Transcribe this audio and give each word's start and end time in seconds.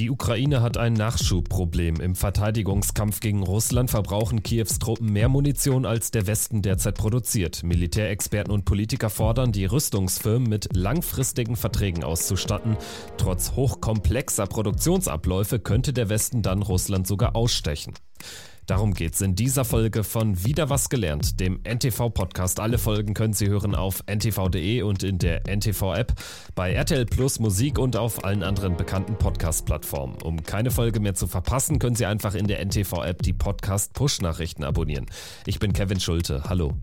Die 0.00 0.08
Ukraine 0.08 0.62
hat 0.62 0.78
ein 0.78 0.94
Nachschubproblem. 0.94 2.00
Im 2.00 2.14
Verteidigungskampf 2.14 3.20
gegen 3.20 3.42
Russland 3.42 3.90
verbrauchen 3.90 4.42
Kiews 4.42 4.78
Truppen 4.78 5.12
mehr 5.12 5.28
Munition, 5.28 5.84
als 5.84 6.10
der 6.10 6.26
Westen 6.26 6.62
derzeit 6.62 6.94
produziert. 6.94 7.62
Militärexperten 7.62 8.50
und 8.50 8.64
Politiker 8.64 9.10
fordern, 9.10 9.52
die 9.52 9.66
Rüstungsfirmen 9.66 10.48
mit 10.48 10.74
langfristigen 10.74 11.54
Verträgen 11.54 12.02
auszustatten. 12.02 12.78
Trotz 13.18 13.52
hochkomplexer 13.52 14.46
Produktionsabläufe 14.46 15.58
könnte 15.58 15.92
der 15.92 16.08
Westen 16.08 16.40
dann 16.40 16.62
Russland 16.62 17.06
sogar 17.06 17.36
ausstechen. 17.36 17.92
Darum 18.70 18.94
geht's 18.94 19.20
in 19.20 19.34
dieser 19.34 19.64
Folge 19.64 20.04
von 20.04 20.44
Wieder 20.44 20.70
was 20.70 20.88
gelernt, 20.90 21.40
dem 21.40 21.58
NTV-Podcast. 21.64 22.60
Alle 22.60 22.78
Folgen 22.78 23.14
können 23.14 23.32
Sie 23.32 23.48
hören 23.48 23.74
auf 23.74 24.04
ntv.de 24.06 24.82
und 24.82 25.02
in 25.02 25.18
der 25.18 25.42
NTV-App, 25.48 26.12
bei 26.54 26.72
RTL 26.72 27.04
Plus 27.04 27.40
Musik 27.40 27.80
und 27.80 27.96
auf 27.96 28.24
allen 28.24 28.44
anderen 28.44 28.76
bekannten 28.76 29.16
Podcast-Plattformen. 29.16 30.22
Um 30.22 30.44
keine 30.44 30.70
Folge 30.70 31.00
mehr 31.00 31.14
zu 31.14 31.26
verpassen, 31.26 31.80
können 31.80 31.96
Sie 31.96 32.06
einfach 32.06 32.36
in 32.36 32.46
der 32.46 32.64
NTV-App 32.64 33.22
die 33.22 33.32
Podcast-Push-Nachrichten 33.32 34.62
abonnieren. 34.62 35.06
Ich 35.46 35.58
bin 35.58 35.72
Kevin 35.72 35.98
Schulte. 35.98 36.44
Hallo. 36.48 36.74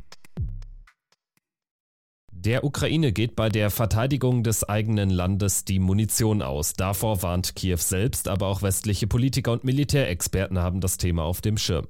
Der 2.39 2.63
Ukraine 2.63 3.13
geht 3.13 3.35
bei 3.35 3.49
der 3.49 3.71
Verteidigung 3.71 4.43
des 4.43 4.63
eigenen 4.63 5.09
Landes 5.09 5.65
die 5.65 5.79
Munition 5.79 6.43
aus. 6.43 6.73
Davor 6.73 7.23
warnt 7.23 7.55
Kiew 7.55 7.77
selbst, 7.77 8.27
aber 8.27 8.45
auch 8.45 8.61
westliche 8.61 9.07
Politiker 9.07 9.53
und 9.53 9.63
Militärexperten 9.63 10.59
haben 10.59 10.79
das 10.79 10.97
Thema 10.97 11.23
auf 11.23 11.41
dem 11.41 11.57
Schirm. 11.57 11.87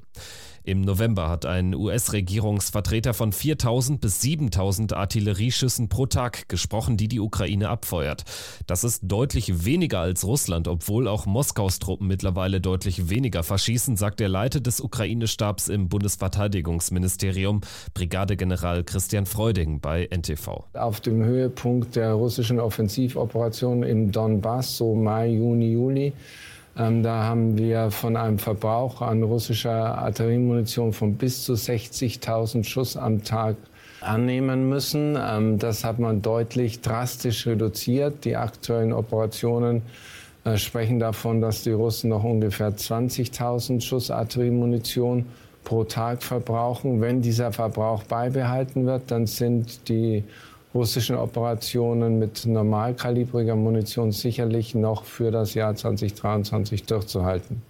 Im 0.67 0.81
November 0.81 1.29
hat 1.29 1.45
ein 1.45 1.73
US-Regierungsvertreter 1.73 3.13
von 3.13 3.31
4000 3.31 4.01
bis 4.01 4.19
7000 4.19 4.91
Artillerieschüssen 4.91 5.87
pro 5.87 6.07
Tag 6.07 6.49
gesprochen, 6.49 6.97
die 6.97 7.07
die 7.07 7.21
Ukraine 7.21 7.69
abfeuert. 7.69 8.25
Das 8.65 8.83
ist 8.83 9.03
deutlich 9.05 9.63
weniger 9.63 9.99
als 9.99 10.25
Russland, 10.25 10.67
obwohl 10.67 11.07
auch 11.07 11.25
Moskaus 11.25 11.79
Truppen 11.79 12.07
mittlerweile 12.07 12.59
deutlich 12.59 13.09
weniger 13.09 13.43
verschießen, 13.43 13.95
sagt 13.95 14.19
der 14.19 14.27
Leiter 14.27 14.59
des 14.59 14.81
Ukraine-Stabs 14.81 15.69
im 15.69 15.87
Bundesverteidigungsministerium, 15.87 17.61
Brigadegeneral 17.93 18.83
Christian 18.83 19.25
Freuding 19.25 19.79
bei 19.79 20.09
NTV. 20.11 20.65
Auf 20.73 20.99
dem 20.99 21.23
Höhepunkt 21.23 21.95
der 21.95 22.11
russischen 22.11 22.59
Offensivoperation 22.59 23.83
im 23.83 24.11
Donbass, 24.11 24.75
so 24.75 24.95
Mai, 24.95 25.29
Juni, 25.29 25.71
Juli, 25.71 26.13
ähm, 26.77 27.01
da 27.03 27.23
haben 27.23 27.57
wir 27.57 27.91
von 27.91 28.15
einem 28.15 28.39
Verbrauch 28.39 29.01
an 29.01 29.23
russischer 29.23 29.97
Artilleriemunition 29.97 30.93
von 30.93 31.15
bis 31.15 31.43
zu 31.43 31.53
60.000 31.53 32.63
Schuss 32.63 32.95
am 32.95 33.23
Tag 33.23 33.55
annehmen 34.01 34.69
müssen. 34.69 35.17
Ähm, 35.19 35.57
das 35.57 35.83
hat 35.83 35.99
man 35.99 36.21
deutlich 36.21 36.81
drastisch 36.81 37.47
reduziert. 37.47 38.25
Die 38.25 38.35
aktuellen 38.35 38.93
Operationen 38.93 39.81
äh, 40.43 40.57
sprechen 40.57 40.99
davon, 40.99 41.41
dass 41.41 41.63
die 41.63 41.71
Russen 41.71 42.09
noch 42.09 42.23
ungefähr 42.23 42.69
20.000 42.69 43.81
Schuss 43.81 44.11
Artilleriemunition 44.11 45.25
pro 45.63 45.83
Tag 45.83 46.23
verbrauchen. 46.23 47.01
Wenn 47.01 47.21
dieser 47.21 47.51
Verbrauch 47.51 48.03
beibehalten 48.03 48.85
wird, 48.85 49.11
dann 49.11 49.25
sind 49.25 49.89
die 49.89 50.23
russischen 50.73 51.15
Operationen 51.15 52.19
mit 52.19 52.45
normalkalibriger 52.45 53.55
Munition 53.55 54.11
sicherlich 54.11 54.75
noch 54.75 55.05
für 55.05 55.31
das 55.31 55.53
Jahr 55.53 55.75
2023 55.75 56.83
durchzuhalten. 56.83 57.61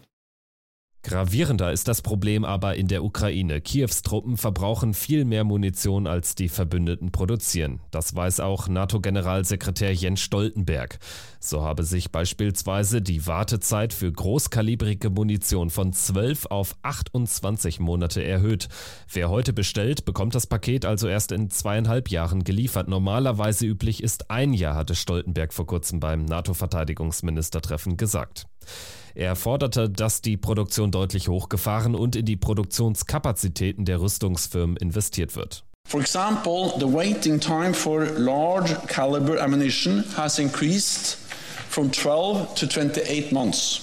Gravierender 1.08 1.72
ist 1.72 1.88
das 1.88 2.02
Problem 2.02 2.44
aber 2.44 2.76
in 2.76 2.90
der 2.90 3.02
Ukraine. 3.02 3.62
Kiews 3.62 4.02
Truppen 4.02 4.36
verbrauchen 4.36 4.94
viel 4.94 5.24
mehr 5.24 5.46
Munition, 5.46 6.06
als 6.06 6.36
die 6.36 6.50
Verbündeten 6.50 7.14
produzieren. 7.14 7.80
Das 7.92 8.14
weiß 8.14 8.42
auch 8.42 8.68
NATO-Generalsekretär 8.68 9.94
Jens 9.94 10.20
Stoltenberg. 10.20 11.00
So 11.40 11.64
habe 11.64 11.86
sich 11.86 12.12
beispielsweise 12.12 13.02
die 13.02 13.26
Wartezeit 13.26 13.94
für 13.94 14.12
großkalibrige 14.12 15.10
Munition 15.10 15.70
von 15.70 15.94
12 15.94 16.48
auf 16.48 16.76
28 16.82 17.80
Monate 17.80 18.22
erhöht. 18.22 18.68
Wer 19.10 19.30
heute 19.30 19.54
bestellt, 19.54 20.04
bekommt 20.04 20.36
das 20.36 20.46
Paket 20.46 20.84
also 20.84 21.08
erst 21.08 21.32
in 21.32 21.50
zweieinhalb 21.50 22.10
Jahren 22.10 22.44
geliefert. 22.44 22.90
Normalerweise 22.90 23.66
üblich 23.66 24.04
ist 24.04 24.30
ein 24.30 24.52
Jahr, 24.52 24.76
hatte 24.76 24.94
Stoltenberg 24.94 25.54
vor 25.54 25.68
kurzem 25.68 26.02
beim 26.02 26.26
NATO-Verteidigungsministertreffen 26.26 27.96
gesagt. 27.96 28.46
Er 29.18 29.36
forderte, 29.36 29.90
dass 29.90 30.22
die 30.22 30.38
Produktion 30.38 30.92
deutlich 30.92 31.28
hochgefahren 31.28 31.96
und 31.96 32.16
in 32.16 32.24
die 32.24 32.36
Produktionskapazitäten 32.36 33.84
der 33.84 34.00
Rüstungsfirmen 34.00 34.78
investiert 34.78 35.36
wird. 35.36 35.64
For 35.86 36.00
example, 36.00 36.72
the 36.78 36.86
waiting 36.86 37.40
time 37.40 37.74
for 37.74 38.06
large 38.06 38.76
caliber 38.86 39.42
ammunition 39.42 40.04
has 40.16 40.38
increased 40.38 41.18
from 41.68 41.92
12 41.92 42.54
to 42.60 42.68
28 42.68 43.32
months. 43.32 43.82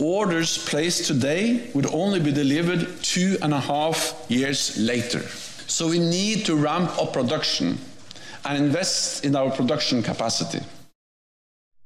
Orders 0.00 0.58
placed 0.58 1.06
today 1.06 1.60
would 1.72 1.86
only 1.94 2.18
be 2.18 2.32
delivered 2.32 2.88
two 3.00 3.36
and 3.42 3.54
a 3.54 3.60
half 3.60 4.16
years 4.28 4.76
later. 4.76 5.20
So 5.68 5.86
we 5.86 6.00
need 6.00 6.44
to 6.46 6.56
ramp 6.56 6.90
up 7.00 7.12
production 7.12 7.78
and 8.44 8.58
invest 8.58 9.24
in 9.24 9.36
our 9.36 9.52
production 9.52 10.02
capacity. 10.02 10.58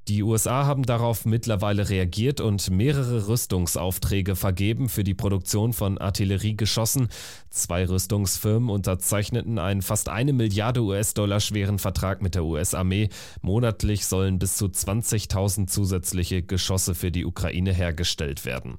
Die 0.09 0.23
USA 0.23 0.65
haben 0.65 0.85
darauf 0.85 1.27
mittlerweile 1.27 1.91
reagiert 1.91 2.41
und 2.41 2.71
mehrere 2.71 3.29
Rüstungsaufträge 3.29 4.37
vergeben 4.37 4.89
für 4.89 5.05
die 5.05 5.13
Produktion 5.13 5.75
von 5.75 5.99
Artilleriegeschossen. 5.99 7.09
Zwei 7.51 7.87
Rüstungsfirmen 7.87 8.71
unterzeichneten 8.71 9.59
einen 9.59 9.83
fast 9.83 10.09
eine 10.09 10.33
Milliarde 10.33 10.81
US-Dollar 10.81 11.41
schweren 11.41 11.79
Vertrag 11.79 12.23
mit 12.23 12.35
der 12.35 12.45
US-Armee. 12.45 13.11
Monatlich 13.43 14.07
sollen 14.07 14.39
bis 14.39 14.57
zu 14.57 14.65
20.000 14.67 15.67
zusätzliche 15.67 16.43
Geschosse 16.43 16.95
für 16.95 17.11
die 17.11 17.27
Ukraine 17.27 17.75
hergestellt 17.75 18.47
werden. 18.47 18.79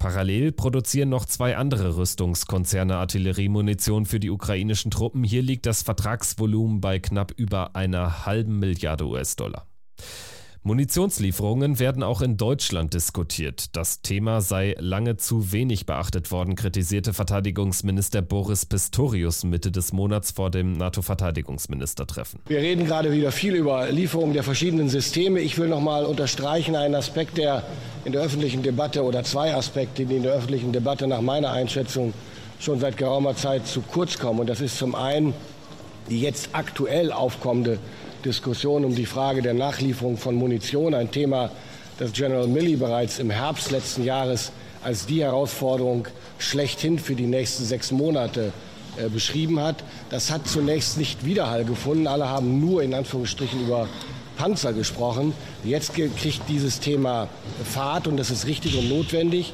Parallel 0.00 0.50
produzieren 0.50 1.10
noch 1.10 1.26
zwei 1.26 1.56
andere 1.56 1.96
Rüstungskonzerne 1.96 2.96
Artilleriemunition 2.96 4.04
für 4.04 4.18
die 4.18 4.30
ukrainischen 4.30 4.90
Truppen. 4.90 5.22
Hier 5.22 5.42
liegt 5.42 5.64
das 5.64 5.82
Vertragsvolumen 5.82 6.80
bei 6.80 6.98
knapp 6.98 7.30
über 7.36 7.76
einer 7.76 8.26
halben 8.26 8.58
Milliarde 8.58 9.06
US-Dollar. 9.06 9.68
Munitionslieferungen 10.66 11.78
werden 11.78 12.02
auch 12.02 12.22
in 12.22 12.36
Deutschland 12.36 12.92
diskutiert. 12.92 13.76
Das 13.76 14.02
Thema 14.02 14.40
sei 14.40 14.74
lange 14.80 15.16
zu 15.16 15.52
wenig 15.52 15.86
beachtet 15.86 16.32
worden, 16.32 16.56
kritisierte 16.56 17.12
Verteidigungsminister 17.12 18.20
Boris 18.20 18.66
Pistorius 18.66 19.44
Mitte 19.44 19.70
des 19.70 19.92
Monats 19.92 20.32
vor 20.32 20.50
dem 20.50 20.72
NATO-Verteidigungsministertreffen. 20.72 22.40
Wir 22.48 22.58
reden 22.58 22.84
gerade 22.84 23.12
wieder 23.12 23.30
viel 23.30 23.54
über 23.54 23.92
Lieferungen 23.92 24.34
der 24.34 24.42
verschiedenen 24.42 24.88
Systeme. 24.88 25.38
Ich 25.38 25.56
will 25.56 25.68
noch 25.68 25.80
mal 25.80 26.04
unterstreichen 26.04 26.74
einen 26.74 26.96
Aspekt, 26.96 27.38
der 27.38 27.62
in 28.04 28.10
der 28.10 28.22
öffentlichen 28.22 28.64
Debatte 28.64 29.04
oder 29.04 29.22
zwei 29.22 29.54
Aspekte, 29.54 30.04
die 30.04 30.16
in 30.16 30.24
der 30.24 30.32
öffentlichen 30.32 30.72
Debatte 30.72 31.06
nach 31.06 31.20
meiner 31.20 31.52
Einschätzung 31.52 32.12
schon 32.58 32.80
seit 32.80 32.96
geraumer 32.96 33.36
Zeit 33.36 33.68
zu 33.68 33.82
kurz 33.82 34.18
kommen. 34.18 34.40
Und 34.40 34.48
das 34.48 34.60
ist 34.60 34.78
zum 34.78 34.96
einen 34.96 35.32
die 36.08 36.20
jetzt 36.20 36.50
aktuell 36.52 37.12
aufkommende 37.12 37.78
Diskussion 38.26 38.84
um 38.84 38.92
die 38.92 39.06
Frage 39.06 39.40
der 39.40 39.54
Nachlieferung 39.54 40.16
von 40.16 40.34
Munition, 40.34 40.94
ein 40.94 41.12
Thema, 41.12 41.50
das 41.98 42.12
General 42.12 42.48
Milley 42.48 42.74
bereits 42.74 43.20
im 43.20 43.30
Herbst 43.30 43.70
letzten 43.70 44.02
Jahres 44.02 44.50
als 44.82 45.06
die 45.06 45.22
Herausforderung 45.22 46.08
schlechthin 46.38 46.98
für 46.98 47.14
die 47.14 47.26
nächsten 47.26 47.64
sechs 47.64 47.92
Monate 47.92 48.52
äh, 48.96 49.08
beschrieben 49.08 49.60
hat. 49.60 49.76
Das 50.10 50.32
hat 50.32 50.48
zunächst 50.48 50.98
nicht 50.98 51.24
Widerhall 51.24 51.64
gefunden. 51.64 52.08
Alle 52.08 52.28
haben 52.28 52.58
nur 52.58 52.82
in 52.82 52.94
Anführungsstrichen 52.94 53.64
über 53.64 53.88
Panzer 54.36 54.72
gesprochen. 54.72 55.32
Jetzt 55.62 55.94
kriegt 55.94 56.48
dieses 56.48 56.80
Thema 56.80 57.28
Fahrt 57.64 58.08
und 58.08 58.16
das 58.16 58.30
ist 58.30 58.46
richtig 58.46 58.76
und 58.76 58.88
notwendig 58.88 59.52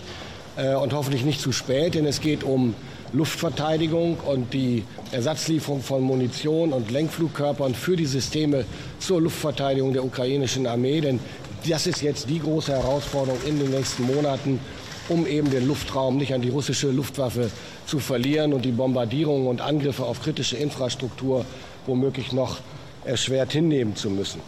äh, 0.56 0.74
und 0.74 0.94
hoffentlich 0.94 1.24
nicht 1.24 1.42
zu 1.42 1.52
spät, 1.52 1.94
denn 1.94 2.06
es 2.06 2.22
geht 2.22 2.42
um 2.42 2.74
Luftverteidigung 3.12 4.16
und 4.20 4.52
die 4.54 4.84
Ersatzlieferung 5.10 5.82
von 5.82 6.02
Munition 6.02 6.72
und 6.72 6.90
Lenkflugkörpern 6.90 7.74
für 7.74 7.96
die 7.96 8.06
Systeme 8.06 8.64
zur 8.98 9.20
Luftverteidigung 9.20 9.92
der 9.92 10.04
ukrainischen 10.04 10.66
Armee. 10.66 11.00
Denn 11.00 11.20
das 11.68 11.86
ist 11.86 12.02
jetzt 12.02 12.28
die 12.30 12.40
große 12.40 12.72
Herausforderung 12.72 13.38
in 13.46 13.58
den 13.58 13.70
nächsten 13.70 14.04
Monaten, 14.04 14.60
um 15.08 15.26
eben 15.26 15.50
den 15.50 15.66
Luftraum 15.66 16.16
nicht 16.16 16.32
an 16.32 16.42
die 16.42 16.48
russische 16.48 16.90
Luftwaffe 16.90 17.50
zu 17.86 17.98
verlieren 17.98 18.52
und 18.52 18.64
die 18.64 18.72
Bombardierungen 18.72 19.46
und 19.46 19.60
Angriffe 19.60 20.04
auf 20.04 20.22
kritische 20.22 20.56
Infrastruktur 20.56 21.44
womöglich 21.86 22.32
noch 22.32 22.60
erschwert 23.04 23.52
hinnehmen 23.52 23.96
zu 23.96 24.08
müssen. 24.10 24.40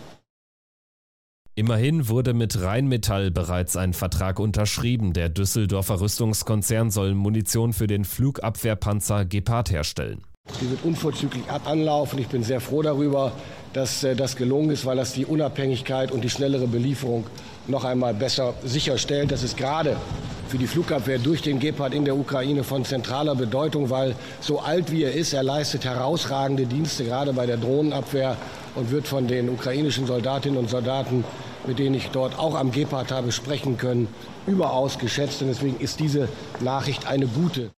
Immerhin 1.56 2.08
wurde 2.08 2.34
mit 2.34 2.60
Rheinmetall 2.60 3.30
bereits 3.30 3.76
ein 3.76 3.92
Vertrag 3.92 4.40
unterschrieben. 4.40 5.12
Der 5.12 5.28
Düsseldorfer 5.28 6.00
Rüstungskonzern 6.00 6.90
soll 6.90 7.14
Munition 7.14 7.72
für 7.72 7.86
den 7.86 8.04
Flugabwehrpanzer 8.04 9.24
Gepard 9.24 9.70
herstellen. 9.70 10.20
Die 10.60 10.68
wird 10.68 10.84
unverzüglich 10.84 11.44
anlaufen. 11.64 12.18
Ich 12.18 12.26
bin 12.26 12.42
sehr 12.42 12.60
froh 12.60 12.82
darüber, 12.82 13.30
dass 13.72 14.02
äh, 14.02 14.16
das 14.16 14.34
gelungen 14.34 14.70
ist, 14.70 14.84
weil 14.84 14.96
das 14.96 15.12
die 15.12 15.26
Unabhängigkeit 15.26 16.10
und 16.10 16.24
die 16.24 16.28
schnellere 16.28 16.66
Belieferung 16.66 17.24
noch 17.68 17.84
einmal 17.84 18.14
besser 18.14 18.54
sicherstellt. 18.64 19.30
Das 19.30 19.44
ist 19.44 19.56
gerade 19.56 19.96
für 20.48 20.58
die 20.58 20.66
Flugabwehr 20.66 21.18
durch 21.18 21.40
den 21.40 21.60
Gepard 21.60 21.94
in 21.94 22.04
der 22.04 22.16
Ukraine 22.16 22.64
von 22.64 22.84
zentraler 22.84 23.36
Bedeutung, 23.36 23.90
weil 23.90 24.16
so 24.40 24.58
alt 24.58 24.90
wie 24.90 25.04
er 25.04 25.12
ist, 25.12 25.32
er 25.32 25.44
leistet 25.44 25.84
herausragende 25.84 26.66
Dienste, 26.66 27.04
gerade 27.04 27.32
bei 27.32 27.46
der 27.46 27.56
Drohnenabwehr 27.56 28.36
und 28.74 28.90
wird 28.90 29.06
von 29.06 29.26
den 29.26 29.48
ukrainischen 29.48 30.06
Soldatinnen 30.06 30.58
und 30.58 30.68
Soldaten 30.68 31.24
mit 31.66 31.78
denen 31.78 31.94
ich 31.94 32.10
dort 32.10 32.38
auch 32.38 32.54
am 32.54 32.72
Gepard 32.72 33.12
habe 33.12 33.32
sprechen 33.32 33.76
können, 33.76 34.08
überaus 34.46 34.98
geschätzt. 34.98 35.42
Und 35.42 35.48
deswegen 35.48 35.78
ist 35.80 36.00
diese 36.00 36.28
Nachricht 36.60 37.06
eine 37.06 37.26
gute. 37.26 37.70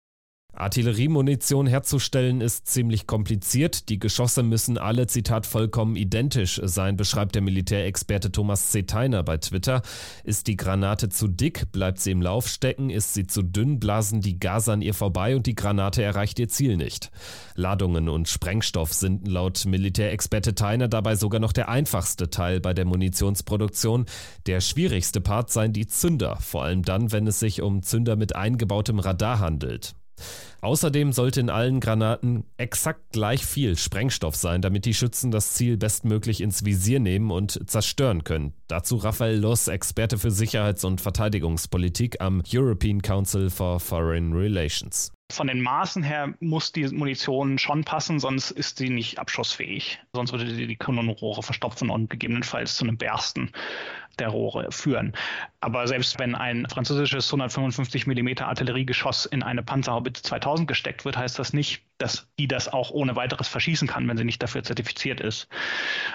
Artilleriemunition 0.58 1.68
herzustellen 1.68 2.40
ist 2.40 2.68
ziemlich 2.68 3.08
kompliziert. 3.08 3.90
Die 3.90 4.00
Geschosse 4.00 4.42
müssen 4.42 4.78
alle, 4.78 5.06
Zitat, 5.08 5.46
vollkommen 5.46 5.96
identisch 5.98 6.62
sein, 6.64 6.96
beschreibt 6.96 7.36
der 7.36 7.42
Militärexperte 7.42 8.32
Thomas 8.32 8.70
C. 8.70 8.84
Theiner 8.84 9.24
bei 9.24 9.38
Twitter. 9.38 9.82
Ist 10.24 10.48
die 10.48 10.56
Granate 10.56 11.10
zu 11.10 11.28
dick, 11.28 11.72
bleibt 11.72 12.00
sie 12.00 12.12
im 12.12 12.22
Lauf 12.22 12.48
stecken, 12.48 12.90
ist 12.90 13.14
sie 13.14 13.28
zu 13.28 13.42
dünn, 13.42 13.80
blasen 13.80 14.22
die 14.22 14.40
Gase 14.40 14.72
an 14.72 14.82
ihr 14.82 14.94
vorbei 14.94 15.36
und 15.36 15.46
die 15.46 15.56
Granate 15.56 16.02
erreicht 16.02 16.40
ihr 16.40 16.48
Ziel 16.48 16.78
nicht. 16.78 17.12
Ladungen 17.56 18.08
und 18.08 18.30
Sprengstoff 18.30 18.94
sind 18.94 19.28
laut 19.28 19.66
Militärexperte 19.66 20.56
Theiner 20.56 20.88
dabei 20.88 21.16
sogar 21.16 21.42
noch 21.42 21.54
der 21.54 21.68
einfachste 21.68 22.30
Teil 22.30 22.62
bei 22.62 22.74
der 22.74 22.86
Munitionsproduktion. 22.86 24.06
Der 24.46 24.62
schwierigste 24.62 25.20
Part 25.20 25.52
seien 25.52 25.74
die 25.74 25.88
Zünder, 25.88 26.38
vor 26.38 26.64
allem 26.64 26.84
dann, 26.84 27.12
wenn 27.12 27.28
es 27.28 27.40
sich 27.40 27.62
um 27.62 27.84
Zünder 27.84 28.16
mit 28.16 28.36
eingebautem 28.36 29.00
Radar 29.00 29.40
handelt. 29.40 29.96
Außerdem 30.62 31.12
sollte 31.12 31.42
in 31.42 31.50
allen 31.50 31.80
Granaten 31.80 32.44
exakt 32.58 33.12
gleich 33.12 33.46
viel 33.46 33.78
Sprengstoff 33.78 34.36
sein, 34.36 34.62
damit 34.62 34.86
die 34.86 34.94
Schützen 34.94 35.30
das 35.30 35.54
Ziel 35.54 35.78
bestmöglich 35.78 36.42
ins 36.42 36.66
Visier 36.66 37.00
nehmen 37.00 37.30
und 37.32 37.70
zerstören 37.70 38.24
können. 38.24 38.54
Dazu 38.68 38.96
Raphael 38.96 39.38
Loss, 39.38 39.68
Experte 39.68 40.18
für 40.18 40.32
Sicherheits- 40.32 40.84
und 40.84 41.02
Verteidigungspolitik 41.02 42.20
am 42.20 42.42
European 42.52 43.02
Council 43.02 43.50
for 43.50 43.80
Foreign 43.80 44.34
Relations. 44.34 45.12
Von 45.32 45.48
den 45.48 45.62
Maßen 45.62 46.04
her 46.04 46.36
muss 46.40 46.72
die 46.72 46.88
Munition 46.88 47.58
schon 47.58 47.84
passen, 47.84 48.20
sonst 48.20 48.52
ist 48.52 48.78
sie 48.78 48.90
nicht 48.90 49.18
abschussfähig. 49.18 50.00
Sonst 50.14 50.32
würde 50.32 50.54
sie 50.54 50.68
die 50.68 50.76
Kanonenrohre 50.76 51.42
verstopfen 51.42 51.90
und 51.90 52.12
gegebenenfalls 52.12 52.76
zu 52.76 52.84
einem 52.84 52.98
Bersten 52.98 53.52
der 54.20 54.30
Rohre 54.30 54.72
führen. 54.72 55.14
Aber 55.62 55.88
selbst 55.88 56.20
wenn 56.20 56.36
ein 56.36 56.68
französisches 56.70 57.28
155 57.28 58.08
mm 58.08 58.44
Artilleriegeschoss 58.44 59.26
in 59.26 59.44
eine 59.44 59.64
Panzerhaubitze 59.64 60.24
2000 60.24 60.68
gesteckt 60.68 61.06
wird, 61.06 61.18
heißt 61.18 61.40
das 61.40 61.54
nicht, 61.54 61.84
dass 61.98 62.28
die 62.38 62.48
das 62.48 62.72
auch 62.72 62.92
ohne 62.92 63.16
weiteres 63.16 63.48
verschießen 63.48 63.88
kann, 63.88 64.08
wenn 64.08 64.18
sie 64.18 64.26
nicht 64.26 64.44
dafür 64.44 64.64
zertifiziert 64.64 65.22
ist. 65.22 65.48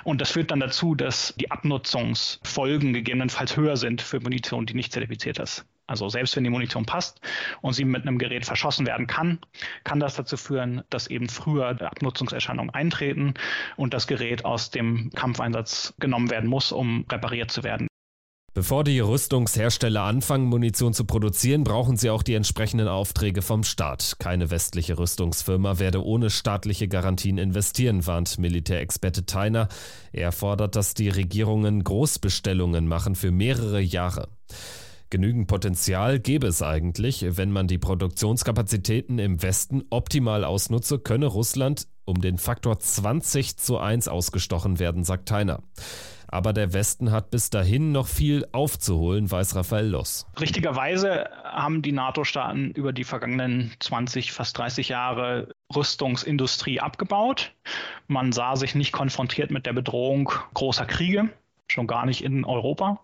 Und 0.05 0.20
das 0.20 0.31
führt 0.31 0.50
dann 0.50 0.61
dazu, 0.61 0.94
dass 0.94 1.35
die 1.38 1.50
Abnutzungsfolgen 1.50 2.93
gegebenenfalls 2.93 3.56
höher 3.56 3.76
sind 3.76 4.02
für 4.02 4.20
Munition, 4.20 4.67
die 4.67 4.75
nicht 4.75 4.93
zertifiziert 4.93 5.38
ist. 5.38 5.64
Also 5.91 6.08
selbst 6.08 6.37
wenn 6.37 6.44
die 6.44 6.50
Munition 6.50 6.87
passt 6.87 7.20
und 7.62 7.73
sie 7.73 7.85
mit 7.85 8.06
einem 8.06 8.19
Gerät 8.19 8.47
verschossen 8.47 8.87
werden 8.87 9.08
kann, 9.08 9.41
kann 9.82 9.99
das 9.99 10.14
dazu 10.14 10.37
führen, 10.37 10.85
dass 10.88 11.08
eben 11.08 11.29
früher 11.29 11.70
Abnutzungserscheinungen 11.82 12.73
eintreten 12.73 13.35
und 13.76 13.93
das 13.93 14.06
Gerät 14.06 14.44
aus 14.44 14.70
dem 14.70 15.11
Kampfeinsatz 15.17 15.93
genommen 15.99 16.31
werden 16.31 16.49
muss, 16.49 16.70
um 16.70 17.06
repariert 17.11 17.50
zu 17.50 17.64
werden. 17.64 17.90
Bevor 18.61 18.85
die 18.85 19.01
Rüstungshersteller 19.01 20.03
anfangen, 20.03 20.45
Munition 20.45 20.93
zu 20.93 21.07
produzieren, 21.07 21.65
brauchen 21.65 21.97
sie 21.97 22.11
auch 22.11 22.23
die 22.23 22.35
entsprechenden 22.35 22.89
Aufträge 22.89 23.41
vom 23.41 23.65
Staat. 23.65 24.17
Keine 24.19 24.51
westliche 24.51 24.99
Rüstungsfirma 24.99 25.79
werde 25.79 26.05
ohne 26.05 26.29
staatliche 26.29 26.87
Garantien 26.87 27.39
investieren, 27.39 28.07
warnt 28.07 28.39
Militärexperte 28.39 29.25
Theiner. 29.25 29.69
Er 30.12 30.31
fordert, 30.31 30.77
dass 30.77 30.93
die 30.93 31.09
Regierungen 31.09 31.83
Großbestellungen 31.83 32.87
machen 32.87 33.15
für 33.15 33.31
mehrere 33.31 33.81
Jahre. 33.81 34.29
Genügend 35.09 35.47
Potenzial 35.47 36.21
gäbe 36.21 36.47
es 36.47 36.61
eigentlich, 36.61 37.25
wenn 37.39 37.53
man 37.53 37.67
die 37.67 37.79
Produktionskapazitäten 37.79 39.19
im 39.19 39.43
Westen 39.43 39.85
optimal 39.89 40.45
ausnutze, 40.45 40.99
könne 40.99 41.27
Russland 41.27 41.89
um 42.11 42.21
den 42.21 42.39
Faktor 42.39 42.79
20 42.79 43.57
zu 43.57 43.79
1 43.79 44.09
ausgestochen 44.09 44.79
werden, 44.79 45.05
sagt 45.05 45.29
Theiner. 45.29 45.62
Aber 46.32 46.53
der 46.53 46.73
Westen 46.73 47.11
hat 47.11 47.31
bis 47.31 47.50
dahin 47.50 47.91
noch 47.91 48.06
viel 48.06 48.47
aufzuholen, 48.53 49.29
weiß 49.29 49.56
Raphael 49.56 49.88
Loss. 49.88 50.27
Richtigerweise 50.41 51.29
haben 51.43 51.82
die 51.82 51.91
NATO-Staaten 51.91 52.71
über 52.71 52.93
die 52.93 53.03
vergangenen 53.03 53.73
20, 53.81 54.31
fast 54.31 54.56
30 54.56 54.88
Jahre 54.88 55.49
Rüstungsindustrie 55.75 56.79
abgebaut. 56.79 57.53
Man 58.06 58.31
sah 58.31 58.55
sich 58.55 58.77
nicht 58.77 58.93
konfrontiert 58.93 59.50
mit 59.50 59.67
der 59.67 59.73
Bedrohung 59.73 60.31
großer 60.55 60.87
Kriege, 60.87 61.31
schon 61.67 61.88
gar 61.88 62.06
nicht 62.06 62.23
in 62.23 62.44
Europa 62.44 63.00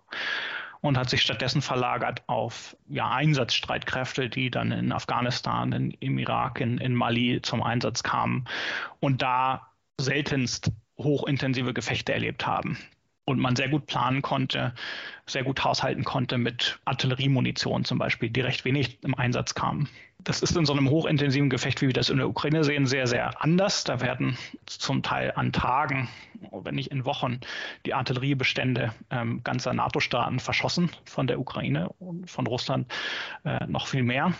und 0.81 0.97
hat 0.97 1.11
sich 1.11 1.23
stattdessen 1.23 1.63
verlagert 1.63 2.23
auf 2.29 2.77
ja, 2.89 3.11
Einsatzstreitkräfte, 3.11 4.29
die 4.29 4.53
dann 4.53 4.71
in 4.71 4.93
Afghanistan, 4.93 5.73
in, 5.73 5.91
im 5.91 6.19
Irak, 6.19 6.61
in, 6.61 6.79
in 6.79 6.95
Mali 6.95 7.41
zum 7.43 7.61
Einsatz 7.61 8.05
kamen 8.05 8.47
und 9.01 9.21
da 9.21 9.67
seltenst 10.01 10.71
hochintensive 10.97 11.75
Gefechte 11.75 12.13
erlebt 12.13 12.47
haben 12.47 12.79
und 13.27 13.41
man 13.41 13.57
sehr 13.57 13.69
gut 13.69 13.87
planen 13.87 14.23
konnte, 14.23 14.73
sehr 15.27 15.45
gut 15.45 15.63
haushalten 15.63 16.05
konnte 16.05 16.39
mit 16.39 16.79
Artilleriemunition 16.85 17.85
zum 17.85 17.99
Beispiel, 17.99 18.31
die 18.31 18.41
recht 18.41 18.65
wenig 18.65 18.99
im 19.03 19.15
Einsatz 19.15 19.55
kam. 19.55 19.89
Das 20.21 20.43
ist 20.43 20.57
in 20.57 20.65
so 20.65 20.73
einem 20.73 20.89
hochintensiven 20.89 21.51
Gefecht, 21.51 21.83
wie 21.83 21.89
wir 21.89 21.93
das 21.93 22.09
in 22.09 22.17
der 22.17 22.29
Ukraine 22.29 22.65
sehen, 22.65 22.87
sehr, 22.87 23.07
sehr 23.07 23.43
anders. 23.43 23.85
Da 23.85 24.01
werden 24.01 24.39
zum 24.67 25.03
Teil 25.03 25.33
an 25.35 25.53
Tagen, 25.53 26.09
wenn 26.51 26.75
nicht 26.77 26.91
in 26.91 27.05
Wochen, 27.05 27.41
die 27.85 27.95
Artilleriebestände 27.95 28.95
ähm, 29.11 29.43
ganzer 29.45 29.75
NATO-Staaten 29.75 30.41
verschossen 30.41 30.91
von 31.05 31.27
der 31.27 31.39
Ukraine 31.39 31.91
und 31.99 32.31
von 32.31 32.47
Russland 32.47 32.93
äh, 33.45 33.67
noch 33.67 33.89
viel 33.89 34.03
mehr. 34.03 34.33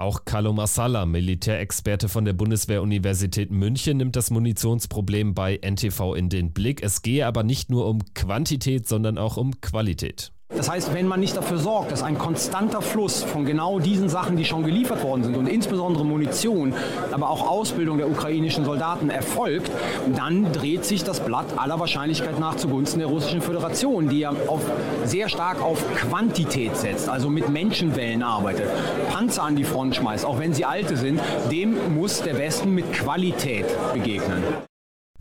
Auch 0.00 0.24
Carlo 0.24 0.54
Massala, 0.54 1.04
Militärexperte 1.04 2.08
von 2.08 2.24
der 2.24 2.32
Bundeswehr-Universität 2.32 3.50
München, 3.50 3.98
nimmt 3.98 4.16
das 4.16 4.30
Munitionsproblem 4.30 5.34
bei 5.34 5.58
NTV 5.60 6.14
in 6.14 6.30
den 6.30 6.54
Blick. 6.54 6.82
Es 6.82 7.02
gehe 7.02 7.26
aber 7.26 7.42
nicht 7.42 7.68
nur 7.68 7.86
um 7.86 7.98
Quantität, 8.14 8.88
sondern 8.88 9.18
auch 9.18 9.36
um 9.36 9.60
Qualität. 9.60 10.32
Das 10.60 10.68
heißt, 10.68 10.92
wenn 10.92 11.08
man 11.08 11.20
nicht 11.20 11.38
dafür 11.38 11.56
sorgt, 11.56 11.90
dass 11.90 12.02
ein 12.02 12.18
konstanter 12.18 12.82
Fluss 12.82 13.22
von 13.22 13.46
genau 13.46 13.78
diesen 13.78 14.10
Sachen, 14.10 14.36
die 14.36 14.44
schon 14.44 14.62
geliefert 14.62 15.02
worden 15.02 15.24
sind 15.24 15.38
und 15.38 15.46
insbesondere 15.46 16.04
Munition, 16.04 16.74
aber 17.12 17.30
auch 17.30 17.48
Ausbildung 17.48 17.96
der 17.96 18.10
ukrainischen 18.10 18.66
Soldaten 18.66 19.08
erfolgt, 19.08 19.70
dann 20.14 20.52
dreht 20.52 20.84
sich 20.84 21.02
das 21.02 21.20
Blatt 21.20 21.46
aller 21.56 21.80
Wahrscheinlichkeit 21.80 22.38
nach 22.38 22.56
zugunsten 22.56 22.98
der 22.98 23.08
Russischen 23.08 23.40
Föderation, 23.40 24.10
die 24.10 24.18
ja 24.18 24.34
auf, 24.48 24.60
sehr 25.06 25.30
stark 25.30 25.62
auf 25.62 25.82
Quantität 25.94 26.76
setzt, 26.76 27.08
also 27.08 27.30
mit 27.30 27.48
Menschenwellen 27.48 28.22
arbeitet, 28.22 28.66
Panzer 29.10 29.44
an 29.44 29.56
die 29.56 29.64
Front 29.64 29.96
schmeißt, 29.96 30.26
auch 30.26 30.38
wenn 30.38 30.52
sie 30.52 30.66
alte 30.66 30.98
sind, 30.98 31.22
dem 31.50 31.94
muss 31.94 32.20
der 32.20 32.36
Westen 32.36 32.74
mit 32.74 32.92
Qualität 32.92 33.64
begegnen. 33.94 34.42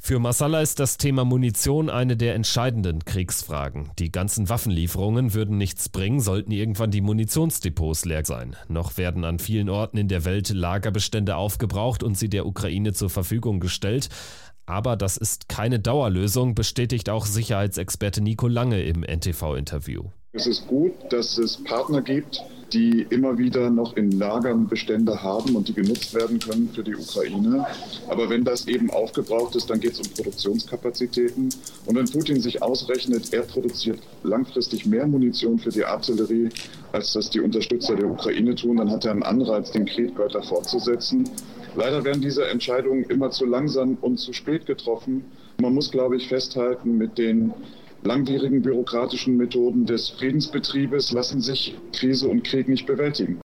Für 0.01 0.18
Massala 0.18 0.62
ist 0.62 0.80
das 0.80 0.98
Thema 0.98 1.25
Munition 1.25 1.90
eine 1.90 2.16
der 2.16 2.34
entscheidenden 2.34 3.03
Kriegsfragen. 3.03 3.91
Die 4.00 4.12
ganzen 4.12 4.48
Waffenlieferungen 4.48 5.34
würden 5.34 5.58
nichts 5.58 5.89
bringen, 5.89 6.22
sollten 6.22 6.51
irgendwann 6.51 6.89
die 6.89 7.01
Munitionsdepots 7.01 8.06
leer 8.06 8.24
sein. 8.25 8.56
Noch 8.70 8.98
werden 8.98 9.25
an 9.25 9.39
vielen 9.39 9.70
Orten 9.70 9.98
in 9.98 10.08
der 10.08 10.24
Welt 10.24 10.50
Lagerbestände 10.50 11.36
aufgebraucht 11.36 12.01
und 12.01 12.18
sie 12.18 12.29
der 12.29 12.46
Ukraine 12.46 12.94
zur 12.94 13.10
Verfügung 13.10 13.60
gestellt. 13.60 14.10
Aber 14.65 14.96
das 14.96 15.18
ist 15.18 15.50
keine 15.50 15.79
Dauerlösung, 15.79 16.56
bestätigt 16.56 17.10
auch 17.10 17.25
Sicherheitsexperte 17.25 18.22
Nico 18.22 18.48
Lange 18.48 18.82
im 18.82 19.03
NTV-Interview. 19.03 20.06
Es 20.32 20.48
ist 20.48 20.65
gut, 20.68 20.94
dass 21.10 21.38
es 21.38 21.62
Partner 21.65 22.01
gibt, 22.01 22.41
die 22.74 23.06
immer 23.10 23.38
wieder 23.38 23.70
noch 23.70 23.96
in 23.96 24.12
Lagern 24.12 24.68
Bestände 24.68 25.22
haben 25.22 25.56
und 25.56 25.68
die 25.68 25.74
genutzt 25.74 26.14
werden 26.14 26.40
können 26.40 26.70
für 26.74 26.84
die 26.84 26.96
Ukraine. 26.96 27.66
Aber 28.08 28.30
wenn 28.30 28.44
das 28.44 28.68
eben 28.68 28.90
aufgebraucht 28.90 29.56
ist, 29.56 29.70
dann 29.70 29.80
geht 29.80 29.94
es 29.94 30.00
um 30.00 30.14
Produktionskapazitäten. 30.14 31.50
Und 31.86 31.96
wenn 31.96 32.06
Putin 32.06 32.40
sich 32.40 32.62
ausrechnet, 32.62 33.34
er 33.34 33.42
produziert 33.42 34.00
langfristig 34.24 34.86
mehr 34.86 35.08
Munition 35.08 35.60
für 35.60 35.70
die 35.70 35.86
Artillerie, 35.86 36.50
als 36.92 37.14
das 37.14 37.30
die 37.30 37.40
Unterstützer 37.40 37.96
der 37.96 38.10
Ukraine 38.10 38.56
tun, 38.56 38.78
dann 38.78 38.92
hat 38.92 39.06
er 39.06 39.12
einen 39.12 39.24
Anreiz, 39.24 39.72
den 39.72 39.86
Krieg 39.86 40.18
weiter 40.18 40.42
fortzusetzen. 40.42 41.30
Leider 41.76 42.04
werden 42.04 42.22
diese 42.22 42.48
Entscheidungen 42.48 43.04
immer 43.04 43.32
zu 43.32 43.46
langsam 43.46 43.98
und 44.02 44.18
zu 44.18 44.34
spät 44.34 44.66
getroffen. 44.66 45.26
Man 45.62 45.74
muss, 45.74 45.92
glaube 45.92 46.18
ich, 46.18 46.28
festhalten, 46.28 46.98
mit 46.98 47.18
den 47.18 47.54
langwierigen 48.03 48.62
bürokratischen 48.62 49.38
Methoden 49.38 49.86
des 49.86 50.10
Friedensbetriebes 50.10 51.12
lassen 51.12 51.41
sich 51.41 51.75
Krise 51.91 52.27
und 52.27 52.44
Krieg 52.44 52.68
nicht 52.68 52.86
bewältigen. 52.86 53.41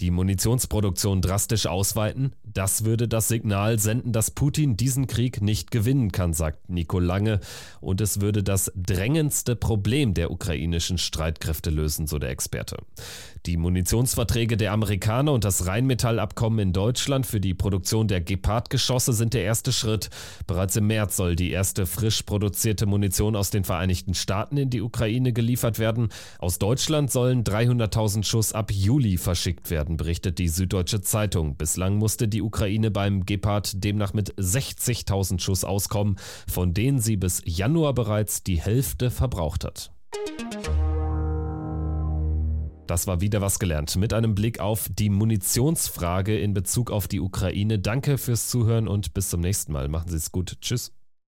Die 0.00 0.12
Munitionsproduktion 0.12 1.20
drastisch 1.20 1.66
ausweiten, 1.66 2.32
das 2.44 2.84
würde 2.84 3.08
das 3.08 3.26
Signal 3.26 3.80
senden, 3.80 4.12
dass 4.12 4.30
Putin 4.30 4.76
diesen 4.76 5.08
Krieg 5.08 5.42
nicht 5.42 5.72
gewinnen 5.72 6.12
kann, 6.12 6.34
sagt 6.34 6.70
Nico 6.70 7.00
Lange, 7.00 7.40
und 7.80 8.00
es 8.00 8.20
würde 8.20 8.44
das 8.44 8.70
drängendste 8.76 9.56
Problem 9.56 10.14
der 10.14 10.30
ukrainischen 10.30 10.98
Streitkräfte 10.98 11.70
lösen, 11.70 12.06
so 12.06 12.20
der 12.20 12.30
Experte. 12.30 12.76
Die 13.44 13.56
Munitionsverträge 13.56 14.56
der 14.56 14.72
Amerikaner 14.72 15.32
und 15.32 15.44
das 15.44 15.66
Rheinmetallabkommen 15.66 16.60
in 16.60 16.72
Deutschland 16.72 17.26
für 17.26 17.40
die 17.40 17.54
Produktion 17.54 18.06
der 18.06 18.20
Gepard-Geschosse 18.20 19.12
sind 19.12 19.34
der 19.34 19.42
erste 19.42 19.72
Schritt. 19.72 20.10
Bereits 20.46 20.76
im 20.76 20.86
März 20.86 21.16
soll 21.16 21.34
die 21.34 21.50
erste 21.50 21.86
frisch 21.86 22.22
produzierte 22.22 22.86
Munition 22.86 23.34
aus 23.34 23.50
den 23.50 23.64
Vereinigten 23.64 24.14
Staaten 24.14 24.58
in 24.58 24.70
die 24.70 24.82
Ukraine 24.82 25.32
geliefert 25.32 25.80
werden. 25.80 26.08
Aus 26.38 26.60
Deutschland 26.60 27.10
sollen 27.10 27.42
300.000 27.42 28.22
Schuss 28.22 28.52
ab 28.52 28.70
Juli 28.70 29.16
verschickt 29.16 29.70
werden 29.70 29.87
werden, 29.88 29.96
berichtet 29.96 30.38
die 30.38 30.48
Süddeutsche 30.48 31.00
Zeitung. 31.00 31.56
Bislang 31.56 31.96
musste 31.96 32.28
die 32.28 32.42
Ukraine 32.42 32.90
beim 32.90 33.24
Gepard 33.24 33.82
demnach 33.82 34.12
mit 34.12 34.34
60.000 34.34 35.40
Schuss 35.40 35.64
auskommen, 35.64 36.16
von 36.46 36.74
denen 36.74 37.00
sie 37.00 37.16
bis 37.16 37.42
Januar 37.44 37.94
bereits 37.94 38.42
die 38.44 38.60
Hälfte 38.60 39.10
verbraucht 39.10 39.64
hat. 39.64 39.90
Das 42.86 43.06
war 43.06 43.20
wieder 43.20 43.42
was 43.42 43.58
gelernt 43.58 43.96
mit 43.96 44.14
einem 44.14 44.34
Blick 44.34 44.60
auf 44.60 44.88
die 44.90 45.10
Munitionsfrage 45.10 46.38
in 46.38 46.54
Bezug 46.54 46.90
auf 46.90 47.06
die 47.06 47.20
Ukraine. 47.20 47.78
Danke 47.78 48.16
fürs 48.16 48.48
Zuhören 48.48 48.88
und 48.88 49.12
bis 49.12 49.28
zum 49.28 49.40
nächsten 49.40 49.72
Mal. 49.72 49.88
Machen 49.88 50.08
Sie 50.08 50.16
es 50.16 50.32
gut. 50.32 50.56
Tschüss. 50.62 50.97